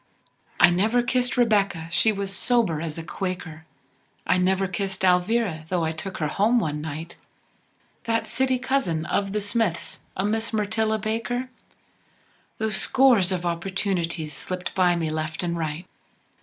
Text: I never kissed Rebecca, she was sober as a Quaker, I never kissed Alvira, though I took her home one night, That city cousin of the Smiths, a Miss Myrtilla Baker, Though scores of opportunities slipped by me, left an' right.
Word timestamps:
I 0.59 0.71
never 0.71 1.03
kissed 1.03 1.37
Rebecca, 1.37 1.87
she 1.91 2.11
was 2.11 2.35
sober 2.35 2.81
as 2.81 2.97
a 2.97 3.03
Quaker, 3.03 3.65
I 4.25 4.39
never 4.39 4.67
kissed 4.67 5.05
Alvira, 5.05 5.65
though 5.69 5.85
I 5.85 5.91
took 5.91 6.17
her 6.17 6.27
home 6.27 6.57
one 6.57 6.81
night, 6.81 7.17
That 8.05 8.25
city 8.25 8.57
cousin 8.57 9.05
of 9.05 9.31
the 9.31 9.39
Smiths, 9.41 9.99
a 10.17 10.25
Miss 10.25 10.53
Myrtilla 10.53 10.97
Baker, 10.97 11.49
Though 12.57 12.71
scores 12.71 13.31
of 13.31 13.45
opportunities 13.45 14.33
slipped 14.33 14.73
by 14.73 14.95
me, 14.95 15.11
left 15.11 15.43
an' 15.43 15.53
right. 15.55 15.85